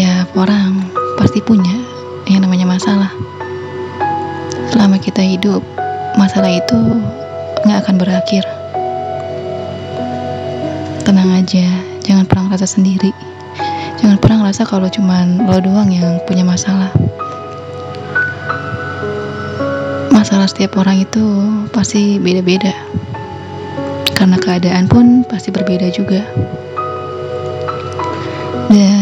Setiap 0.00 0.32
orang 0.32 0.80
pasti 1.20 1.44
punya 1.44 1.76
yang 2.24 2.40
namanya 2.40 2.64
masalah. 2.64 3.12
Selama 4.72 4.96
kita 4.96 5.20
hidup, 5.20 5.60
masalah 6.16 6.48
itu 6.48 7.04
nggak 7.68 7.84
akan 7.84 8.00
berakhir. 8.00 8.40
Tenang 11.04 11.36
aja, 11.36 11.84
jangan 12.00 12.24
pernah 12.24 12.48
rasa 12.48 12.64
sendiri. 12.64 13.12
Jangan 14.00 14.16
pernah 14.24 14.48
rasa 14.48 14.64
kalau 14.64 14.88
cuman 14.88 15.44
lo 15.44 15.60
doang 15.60 15.92
yang 15.92 16.16
punya 16.24 16.48
masalah. 16.48 16.88
Masalah 20.16 20.48
setiap 20.48 20.80
orang 20.80 21.04
itu 21.04 21.44
pasti 21.76 22.16
beda-beda. 22.16 22.72
Karena 24.16 24.40
keadaan 24.40 24.88
pun 24.88 25.28
pasti 25.28 25.52
berbeda 25.52 25.92
juga. 25.92 26.24
Dan 28.72 28.99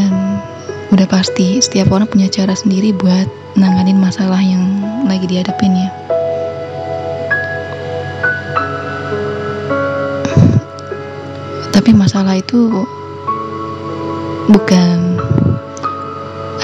udah 0.89 1.05
pasti 1.05 1.61
setiap 1.61 1.93
orang 1.93 2.09
punya 2.09 2.33
cara 2.33 2.57
sendiri 2.57 2.97
buat 2.97 3.29
nanganin 3.61 4.01
masalah 4.01 4.41
yang 4.41 4.65
lagi 5.05 5.29
dihadapinnya. 5.29 5.93
Tapi 11.75 11.91
masalah 11.93 12.41
itu 12.41 12.89
bukan 14.49 15.21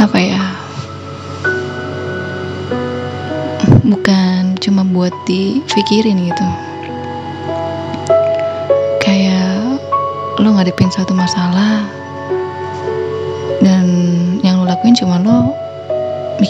apa 0.01 0.19
ya 0.21 0.45
bukan 3.85 4.57
cuma 4.61 4.85
buat 4.85 5.13
dipikirin 5.29 6.29
gitu 6.29 6.47
kayak 9.05 9.81
lo 10.41 10.49
ngadepin 10.57 10.89
satu 10.89 11.13
masalah 11.13 12.04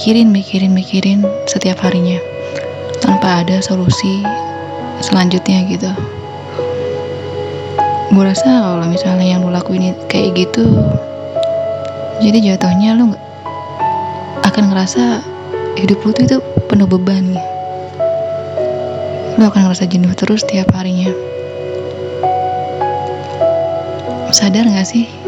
mikirin 0.05 0.29
mikirin 0.37 0.77
mikirin 0.77 1.25
setiap 1.49 1.81
harinya 1.81 2.21
tanpa 3.01 3.41
ada 3.41 3.65
solusi 3.65 4.21
selanjutnya 5.01 5.65
gitu. 5.65 5.89
Gue 8.13 8.21
rasa 8.21 8.45
kalau 8.45 8.85
misalnya 8.85 9.25
yang 9.25 9.41
lo 9.41 9.49
lakuin 9.49 9.97
kayak 10.13 10.37
gitu 10.37 10.77
jadi 12.21 12.53
jatuhnya 12.53 13.01
lo 13.01 13.17
akan 14.45 14.77
ngerasa 14.77 15.25
hidup 15.81 16.05
tuh 16.05 16.21
itu 16.21 16.37
penuh 16.69 16.85
beban. 16.85 17.33
Gitu. 17.33 17.49
lo 19.41 19.49
akan 19.49 19.73
ngerasa 19.73 19.89
jenuh 19.89 20.13
terus 20.13 20.45
tiap 20.45 20.69
harinya. 20.77 21.17
Sadar 24.37 24.69
gak 24.69 24.85
sih 24.85 25.24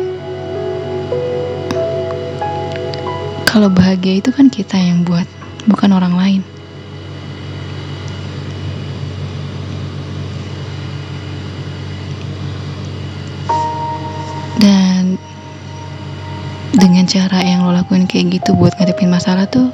kalau 3.57 3.73
bahagia 3.73 4.21
itu 4.21 4.29
kan 4.37 4.53
kita 4.53 4.77
yang 4.77 5.01
buat 5.01 5.25
bukan 5.65 5.97
orang 5.97 6.12
lain. 6.12 6.43
Dan 14.61 15.17
dengan 16.77 17.09
cara 17.09 17.41
yang 17.41 17.65
lo 17.65 17.73
lakuin 17.73 18.05
kayak 18.05 18.37
gitu 18.45 18.53
buat 18.53 18.77
ngadepin 18.77 19.09
masalah 19.09 19.48
tuh 19.48 19.73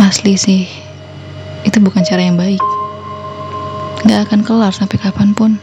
asli 0.00 0.40
sih 0.40 0.64
itu 1.68 1.76
bukan 1.76 2.08
cara 2.08 2.24
yang 2.24 2.40
baik. 2.40 2.64
Gak 4.08 4.32
akan 4.32 4.48
kelar 4.48 4.72
sampai 4.72 4.96
kapan 4.96 5.36
pun. 5.36 5.60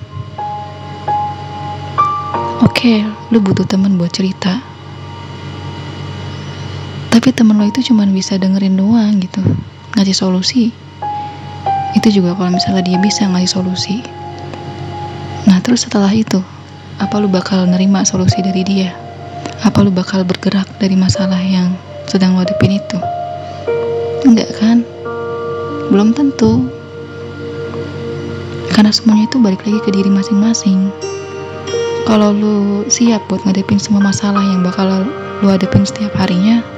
Oke 2.62 3.02
lo 3.34 3.42
butuh 3.42 3.66
temen 3.66 3.98
buat 3.98 4.14
cerita 4.14 4.75
tapi 7.26 7.42
temen 7.42 7.58
lo 7.58 7.66
itu 7.66 7.82
cuma 7.90 8.06
bisa 8.06 8.38
dengerin 8.38 8.78
doang 8.78 9.18
gitu. 9.18 9.42
Ngasih 9.98 10.14
solusi. 10.14 10.70
Itu 11.98 12.14
juga 12.14 12.38
kalau 12.38 12.54
misalnya 12.54 12.86
dia 12.86 13.02
bisa 13.02 13.26
ngasih 13.26 13.50
solusi. 13.50 14.06
Nah 15.50 15.58
terus 15.66 15.90
setelah 15.90 16.14
itu 16.14 16.38
apa 17.02 17.18
lu 17.18 17.26
bakal 17.26 17.66
nerima 17.66 18.06
solusi 18.06 18.46
dari 18.46 18.62
dia? 18.62 18.94
Apa 19.66 19.82
lu 19.82 19.90
bakal 19.90 20.22
bergerak 20.22 20.70
dari 20.78 20.94
masalah 20.94 21.42
yang 21.42 21.74
sedang 22.06 22.38
lo 22.38 22.46
hadapin 22.46 22.78
itu? 22.78 23.02
Enggak 24.22 24.54
kan? 24.62 24.86
Belum 25.90 26.14
tentu. 26.14 26.70
Karena 28.70 28.94
semuanya 28.94 29.26
itu 29.26 29.42
balik 29.42 29.66
lagi 29.66 29.82
ke 29.82 29.90
diri 29.90 30.14
masing-masing. 30.14 30.94
Kalau 32.06 32.38
lu 32.38 32.86
siap 32.86 33.26
buat 33.26 33.42
ngadepin 33.50 33.82
semua 33.82 34.14
masalah 34.14 34.46
yang 34.46 34.62
bakal 34.62 35.10
lu 35.42 35.50
hadapin 35.50 35.90
setiap 35.90 36.14
harinya 36.22 36.75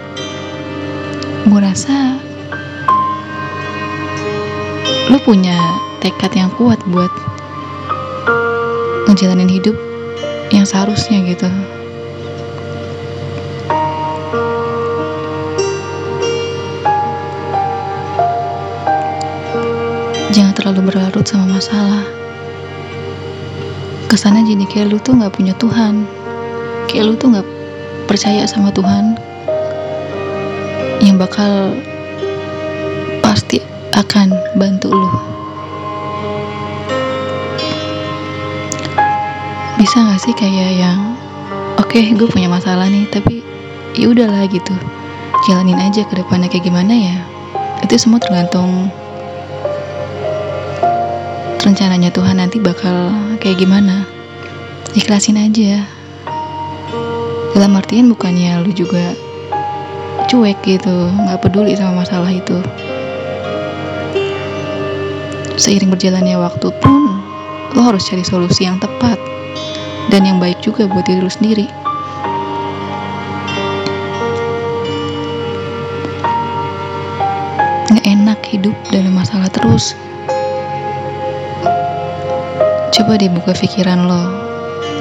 gue 1.45 1.61
rasa 1.61 2.17
lu 5.13 5.21
punya 5.21 5.53
tekad 6.01 6.33
yang 6.33 6.49
kuat 6.57 6.81
buat 6.89 7.11
ngejalanin 9.05 9.47
hidup 9.51 9.77
yang 10.49 10.65
seharusnya 10.65 11.21
gitu. 11.29 11.45
Jangan 20.33 20.53
terlalu 20.57 20.91
berlarut 20.91 21.25
sama 21.25 21.61
masalah. 21.61 22.03
Kesannya 24.11 24.43
jadi 24.43 24.65
kayak 24.67 24.87
lu 24.91 24.97
tuh 24.99 25.15
nggak 25.17 25.33
punya 25.33 25.53
Tuhan. 25.61 26.03
Kayak 26.91 27.03
lu 27.09 27.13
tuh 27.15 27.31
nggak 27.31 27.47
percaya 28.07 28.47
sama 28.47 28.71
Tuhan 28.71 29.26
yang 31.07 31.15
bakal 31.15 31.71
pasti 33.23 33.63
akan 33.95 34.35
bantu 34.59 34.91
lu. 34.91 35.09
Bisa 39.79 40.03
gak 40.03 40.19
sih 40.19 40.35
kayak 40.35 40.71
yang 40.75 41.15
oke 41.79 41.87
okay, 41.87 42.11
gue 42.11 42.27
punya 42.27 42.51
masalah 42.51 42.91
nih 42.91 43.07
tapi 43.07 43.39
ya 43.95 44.11
udahlah 44.11 44.43
gitu. 44.51 44.75
Jalanin 45.47 45.79
aja 45.79 46.03
ke 46.03 46.19
depannya 46.19 46.51
kayak 46.51 46.67
gimana 46.67 46.91
ya 46.91 47.17
itu 47.87 47.95
semua 47.95 48.19
tergantung 48.19 48.91
rencananya 51.63 52.11
Tuhan 52.11 52.35
nanti 52.35 52.59
bakal 52.59 53.15
kayak 53.39 53.63
gimana. 53.63 54.03
Ikhlasin 54.91 55.39
aja. 55.39 55.87
Dalam 57.55 57.79
artian 57.79 58.11
bukannya 58.11 58.59
lu 58.59 58.75
juga 58.75 59.15
cuek 60.27 60.59
gitu 60.67 60.91
nggak 60.91 61.39
peduli 61.39 61.71
sama 61.71 62.03
masalah 62.03 62.27
itu. 62.27 62.59
Seiring 65.55 65.89
berjalannya 65.89 66.35
waktu 66.35 66.67
pun 66.83 67.23
lo 67.73 67.81
harus 67.81 68.05
cari 68.11 68.27
solusi 68.27 68.67
yang 68.67 68.77
tepat 68.77 69.15
dan 70.11 70.27
yang 70.27 70.37
baik 70.37 70.59
juga 70.59 70.85
buat 70.85 71.07
diri 71.07 71.23
lo 71.23 71.31
sendiri. 71.31 71.67
Nggak 77.87 78.05
enak 78.05 78.39
hidup 78.51 78.75
dalam 78.91 79.15
masalah 79.15 79.47
terus. 79.47 79.95
Coba 82.91 83.15
deh 83.15 83.31
buka 83.31 83.55
pikiran 83.55 84.11
lo. 84.11 84.23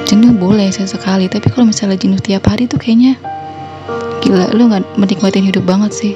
Jenuh 0.07 0.31
boleh 0.31 0.71
sesekali 0.71 1.27
tapi 1.27 1.51
kalau 1.51 1.67
misalnya 1.67 1.99
jenuh 1.99 2.23
tiap 2.23 2.47
hari 2.47 2.63
tuh 2.63 2.79
kayaknya 2.79 3.19
gila 4.27 4.51
lo 4.51 4.67
nggak 4.67 4.99
menikmatin 4.99 5.47
hidup 5.47 5.63
banget 5.63 5.95
sih. 5.95 6.13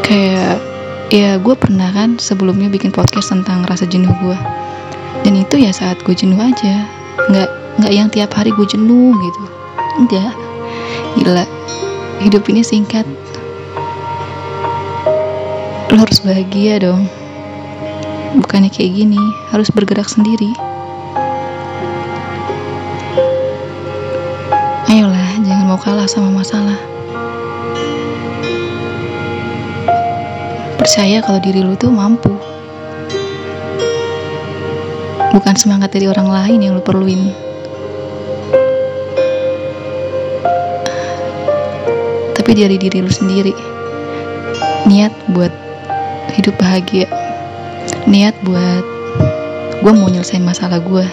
Kayak 0.00 0.56
ya 1.12 1.36
gue 1.36 1.52
pernah 1.52 1.92
kan 1.92 2.16
sebelumnya 2.16 2.72
bikin 2.72 2.88
podcast 2.88 3.28
tentang 3.28 3.68
rasa 3.68 3.84
jenuh 3.84 4.08
gue 4.24 4.38
dan 5.28 5.36
itu 5.36 5.60
ya 5.60 5.76
saat 5.76 6.00
gue 6.08 6.16
jenuh 6.16 6.40
aja. 6.40 6.88
Nggak 7.28 7.48
nggak 7.84 7.92
yang 7.92 8.08
tiap 8.08 8.32
hari 8.32 8.48
gue 8.48 8.64
jenuh 8.64 9.12
gitu. 9.12 9.42
Enggak 10.00 10.32
gila 11.20 11.44
hidup 12.24 12.48
ini 12.48 12.64
singkat. 12.64 13.04
Lo 15.92 16.00
harus 16.00 16.24
bahagia 16.24 16.80
dong. 16.80 17.04
Bukannya 18.40 18.72
kayak 18.72 18.96
gini 18.96 19.20
harus 19.52 19.68
bergerak 19.68 20.08
sendiri 20.08 20.67
kalah 25.78 26.10
sama 26.10 26.30
masalah. 26.42 26.76
Percaya 30.78 31.22
kalau 31.22 31.40
diri 31.42 31.62
lu 31.62 31.78
tuh 31.78 31.90
mampu. 31.90 32.34
Bukan 35.32 35.54
semangat 35.54 35.94
dari 35.94 36.10
orang 36.10 36.28
lain 36.28 36.58
yang 36.60 36.72
lu 36.76 36.82
perluin. 36.82 37.30
Tapi 42.34 42.50
dari 42.52 42.76
diri 42.76 42.98
lu 43.00 43.12
sendiri. 43.12 43.54
Niat 44.90 45.12
buat 45.32 45.52
hidup 46.34 46.58
bahagia. 46.58 47.06
Niat 48.08 48.34
buat 48.42 48.98
gue 49.78 49.92
mau 49.94 50.10
nyelesain 50.10 50.42
masalah 50.42 50.82
gue 50.82 51.06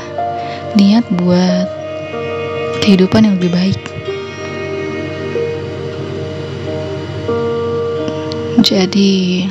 niat 0.75 1.05
buat 1.21 1.69
kehidupan 2.81 3.29
yang 3.29 3.37
lebih 3.37 3.53
baik 3.53 3.84
Jadi 8.55 9.43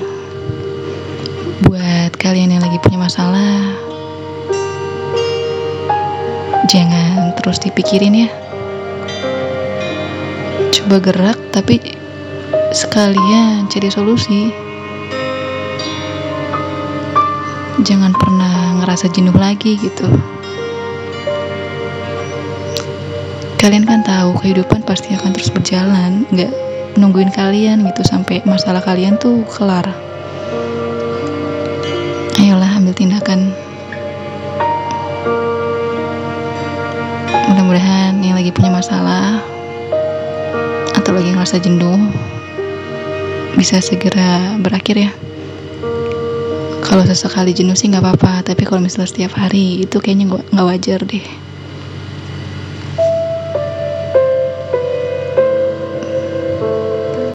buat 1.68 2.16
kalian 2.16 2.56
yang 2.56 2.64
lagi 2.64 2.80
punya 2.80 3.04
masalah 3.04 3.76
jangan 6.72 7.36
terus 7.36 7.60
dipikirin 7.60 8.24
ya. 8.24 8.30
Coba 10.72 11.04
gerak 11.04 11.36
tapi 11.52 11.84
sekalian 12.72 13.68
cari 13.68 13.92
solusi. 13.92 14.48
Jangan 17.84 18.16
pernah 18.16 18.80
ngerasa 18.80 19.12
jenuh 19.12 19.36
lagi 19.36 19.76
gitu. 19.76 20.08
Kalian 23.60 23.84
kan 23.84 24.00
tahu 24.00 24.32
kehidupan 24.40 24.80
pasti 24.84 25.12
akan 25.12 25.32
terus 25.36 25.52
berjalan, 25.52 26.24
nggak 26.32 26.52
nungguin 26.94 27.30
kalian 27.34 27.82
gitu 27.90 28.02
sampai 28.06 28.42
masalah 28.46 28.78
kalian 28.82 29.18
tuh 29.18 29.42
kelar. 29.50 29.86
Ayolah 32.38 32.78
ambil 32.78 32.94
tindakan. 32.94 33.50
Mudah-mudahan 37.50 38.18
yang 38.22 38.38
lagi 38.38 38.50
punya 38.54 38.70
masalah 38.70 39.42
atau 40.94 41.10
lagi 41.12 41.34
ngerasa 41.34 41.60
jenuh 41.60 41.98
bisa 43.54 43.78
segera 43.82 44.58
berakhir 44.58 44.96
ya. 44.98 45.10
Kalau 46.84 47.02
sesekali 47.06 47.50
jenuh 47.50 47.74
sih 47.74 47.90
nggak 47.90 48.02
apa-apa, 48.06 48.46
tapi 48.46 48.62
kalau 48.62 48.78
misalnya 48.78 49.10
setiap 49.10 49.34
hari 49.34 49.82
itu 49.82 49.98
kayaknya 49.98 50.30
nggak 50.30 50.66
wajar 50.66 51.00
deh. 51.02 51.43